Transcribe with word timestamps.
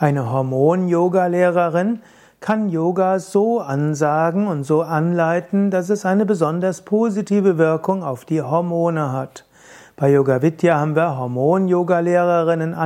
Eine 0.00 0.30
Hormon-Yoga-Lehrerin 0.30 1.98
kann 2.38 2.68
Yoga 2.68 3.18
so 3.18 3.58
ansagen 3.58 4.46
und 4.46 4.62
so 4.62 4.82
anleiten, 4.82 5.72
dass 5.72 5.90
es 5.90 6.06
eine 6.06 6.24
besonders 6.24 6.82
positive 6.82 7.58
Wirkung 7.58 8.04
auf 8.04 8.24
die 8.24 8.40
Hormone 8.40 9.10
hat. 9.10 9.44
Bei 9.96 10.12
Yoga 10.12 10.40
Vidya 10.40 10.78
haben 10.78 10.94
wir 10.94 11.18
Hormon-Yoga-Lehrerinnen 11.18 12.76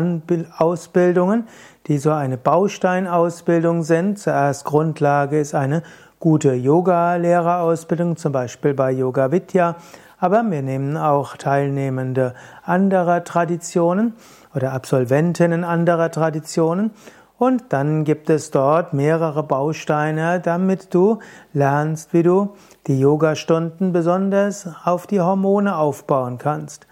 Ausbildungen, 0.56 1.46
die 1.86 1.98
so 1.98 2.12
eine 2.12 2.38
Bausteinausbildung 2.38 3.82
sind. 3.82 4.18
Zuerst 4.18 4.64
Grundlage 4.64 5.38
ist 5.38 5.54
eine 5.54 5.82
gute 6.18 6.54
Yoga-Lehrerausbildung, 6.54 8.16
zum 8.16 8.32
Beispiel 8.32 8.72
bei 8.72 8.90
Yoga 8.90 9.30
Vidya. 9.30 9.76
Aber 10.22 10.48
wir 10.48 10.62
nehmen 10.62 10.96
auch 10.96 11.36
Teilnehmende 11.36 12.34
anderer 12.64 13.24
Traditionen 13.24 14.14
oder 14.54 14.72
Absolventinnen 14.72 15.64
anderer 15.64 16.12
Traditionen. 16.12 16.92
Und 17.38 17.64
dann 17.70 18.04
gibt 18.04 18.30
es 18.30 18.52
dort 18.52 18.92
mehrere 18.92 19.42
Bausteine, 19.42 20.38
damit 20.38 20.94
du 20.94 21.18
lernst, 21.52 22.12
wie 22.12 22.22
du 22.22 22.54
die 22.86 23.00
Yogastunden 23.00 23.92
besonders 23.92 24.68
auf 24.84 25.08
die 25.08 25.20
Hormone 25.20 25.76
aufbauen 25.76 26.38
kannst. 26.38 26.86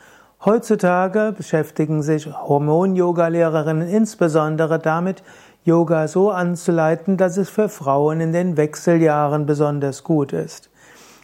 Heutzutage 0.45 1.33
beschäftigen 1.37 2.03
sich 2.03 2.27
Hormon-Yoga-Lehrerinnen 2.27 3.87
insbesondere 3.87 4.81
damit, 4.81 5.23
Yoga 5.63 6.09
so 6.09 6.33
anzuleiten, 6.33 7.17
dass 7.17 7.37
es 7.37 7.49
für 7.49 7.69
Frauen 7.69 8.21
in 8.21 8.33
den 8.33 8.57
Wechseljahren 8.57 9.47
besonders 9.47 10.03
gut 10.03 10.33
ist. 10.33 10.71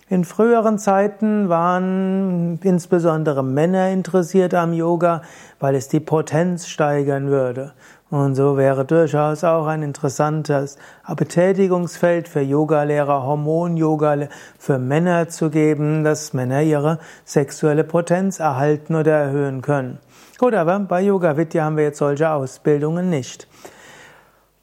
In 0.08 0.24
früheren 0.24 0.78
Zeiten 0.78 1.48
waren 1.48 2.60
insbesondere 2.62 3.42
Männer 3.42 3.90
interessiert 3.90 4.54
am 4.54 4.72
Yoga, 4.72 5.22
weil 5.58 5.74
es 5.74 5.88
die 5.88 5.98
Potenz 5.98 6.68
steigern 6.68 7.26
würde. 7.26 7.72
Und 8.08 8.36
so 8.36 8.56
wäre 8.56 8.84
durchaus 8.84 9.42
auch 9.42 9.66
ein 9.66 9.82
interessantes 9.82 10.78
Betätigungsfeld 11.16 12.28
für 12.28 12.40
Yogalehrer, 12.40 13.24
Hormon-Yoga 13.24 14.28
für 14.56 14.78
Männer 14.78 15.28
zu 15.28 15.50
geben, 15.50 16.04
dass 16.04 16.32
Männer 16.32 16.62
ihre 16.62 17.00
sexuelle 17.24 17.82
Potenz 17.82 18.38
erhalten 18.38 18.94
oder 18.94 19.10
erhöhen 19.10 19.60
können. 19.60 19.98
Gut, 20.38 20.54
aber 20.54 20.78
bei 20.78 21.00
Yoga 21.00 21.36
Vidya 21.36 21.64
haben 21.64 21.76
wir 21.76 21.82
jetzt 21.82 21.98
solche 21.98 22.30
Ausbildungen 22.30 23.10
nicht. 23.10 23.48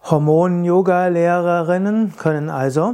Hormon-Yoga-Lehrerinnen 0.10 2.16
können 2.16 2.50
also 2.50 2.94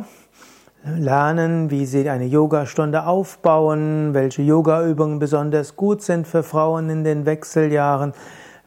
lernen, 0.84 1.72
wie 1.72 1.86
sie 1.86 2.10
eine 2.10 2.26
Yogastunde 2.26 3.06
aufbauen, 3.06 4.14
welche 4.14 4.42
Yogaübungen 4.42 5.20
besonders 5.20 5.76
gut 5.76 6.02
sind 6.02 6.28
für 6.28 6.44
Frauen 6.44 6.90
in 6.90 7.04
den 7.04 7.26
Wechseljahren, 7.26 8.14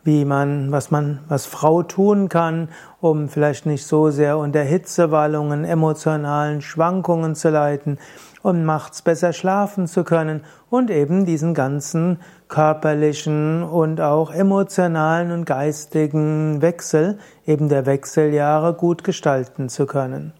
wie 0.04 0.24
man, 0.24 0.72
was 0.72 0.90
man, 0.90 1.20
was 1.28 1.46
Frau 1.46 1.82
tun 1.82 2.28
kann, 2.28 2.68
um 3.00 3.28
vielleicht 3.28 3.66
nicht 3.66 3.86
so 3.86 4.10
sehr 4.10 4.36
unter 4.36 4.62
Hitzewallungen, 4.62 5.64
emotionalen 5.64 6.60
Schwankungen 6.60 7.34
zu 7.34 7.50
leiden, 7.50 7.98
um 8.42 8.64
nachts 8.64 9.02
besser 9.02 9.32
schlafen 9.32 9.86
zu 9.86 10.02
können 10.02 10.42
und 10.70 10.90
eben 10.90 11.24
diesen 11.24 11.54
ganzen 11.54 12.18
körperlichen 12.48 13.62
und 13.62 14.00
auch 14.00 14.32
emotionalen 14.32 15.30
und 15.30 15.44
geistigen 15.44 16.60
Wechsel, 16.60 17.18
eben 17.46 17.68
der 17.68 17.86
Wechseljahre 17.86 18.74
gut 18.74 19.04
gestalten 19.04 19.68
zu 19.68 19.86
können. 19.86 20.32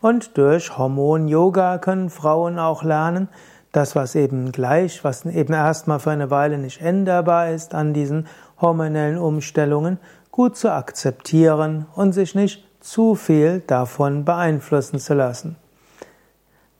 Und 0.00 0.38
durch 0.38 0.78
Hormon-Yoga 0.78 1.78
können 1.78 2.10
Frauen 2.10 2.60
auch 2.60 2.84
lernen, 2.84 3.28
das, 3.72 3.96
was 3.96 4.14
eben 4.14 4.52
gleich, 4.52 5.02
was 5.02 5.24
eben 5.24 5.54
erstmal 5.54 5.98
für 5.98 6.12
eine 6.12 6.30
Weile 6.30 6.58
nicht 6.58 6.80
änderbar 6.80 7.50
ist 7.50 7.74
an 7.74 7.92
diesen 7.92 8.28
hormonellen 8.60 9.18
Umstellungen, 9.18 9.98
gut 10.30 10.56
zu 10.56 10.70
akzeptieren 10.70 11.86
und 11.96 12.12
sich 12.12 12.36
nicht 12.36 12.64
zu 12.80 13.16
viel 13.16 13.58
davon 13.66 14.24
beeinflussen 14.24 15.00
zu 15.00 15.14
lassen. 15.14 15.56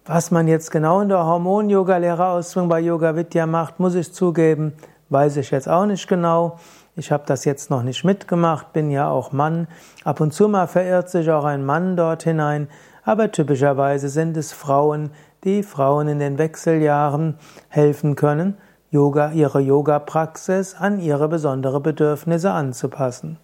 Was 0.04 0.32
man 0.32 0.48
jetzt 0.48 0.72
genau 0.72 1.00
in 1.00 1.08
der 1.08 1.24
Hormon-Yoga-Lehrerausbildung 1.24 2.68
bei 2.68 2.80
Yoga 2.80 3.14
Vidya 3.14 3.46
macht, 3.46 3.78
muss 3.78 3.94
ich 3.94 4.12
zugeben, 4.12 4.72
weiß 5.10 5.36
ich 5.36 5.52
jetzt 5.52 5.68
auch 5.68 5.86
nicht 5.86 6.08
genau. 6.08 6.58
Ich 6.96 7.12
habe 7.12 7.22
das 7.24 7.44
jetzt 7.44 7.70
noch 7.70 7.84
nicht 7.84 8.02
mitgemacht, 8.02 8.72
bin 8.72 8.90
ja 8.90 9.08
auch 9.08 9.30
Mann. 9.30 9.68
Ab 10.02 10.20
und 10.20 10.34
zu 10.34 10.48
mal 10.48 10.66
verirrt 10.66 11.08
sich 11.08 11.30
auch 11.30 11.44
ein 11.44 11.64
Mann 11.64 11.96
dort 11.96 12.24
hinein, 12.24 12.66
aber 13.04 13.30
typischerweise 13.30 14.08
sind 14.08 14.36
es 14.36 14.52
Frauen, 14.52 15.10
die 15.44 15.62
Frauen 15.62 16.08
in 16.08 16.18
den 16.18 16.36
Wechseljahren 16.36 17.38
helfen 17.68 18.16
können, 18.16 18.56
Yoga, 18.90 19.30
ihre 19.30 19.60
Yoga-Praxis 19.60 20.74
an 20.74 20.98
ihre 20.98 21.28
besondere 21.28 21.80
Bedürfnisse 21.80 22.50
anzupassen. 22.50 23.38